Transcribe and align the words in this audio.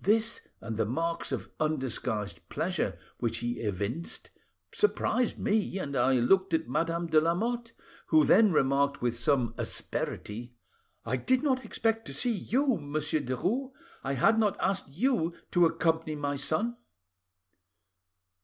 This 0.00 0.40
and 0.60 0.76
the 0.76 0.84
marks 0.86 1.32
of 1.32 1.50
undisguised 1.58 2.48
pleasure 2.48 2.96
which 3.18 3.38
he 3.38 3.58
evinced 3.58 4.30
surprised 4.72 5.36
me, 5.36 5.78
and 5.80 5.96
I 5.96 6.12
looked 6.12 6.54
at 6.54 6.68
Madame 6.68 7.08
de 7.08 7.20
Lamotte, 7.20 7.72
who 8.06 8.24
then 8.24 8.52
remarked 8.52 9.02
with 9.02 9.18
some 9.18 9.52
asperity— 9.58 10.54
"'I 11.04 11.16
did 11.16 11.42
not 11.42 11.64
expect 11.64 12.06
to 12.06 12.14
see 12.14 12.30
you, 12.36 12.76
Monsieur 12.78 13.18
Derues. 13.18 13.72
I 14.04 14.12
had 14.12 14.38
not 14.38 14.56
asked 14.60 14.90
you 14.90 15.34
to 15.50 15.66
accompany 15.66 16.14
my 16.14 16.36
son. 16.36 16.76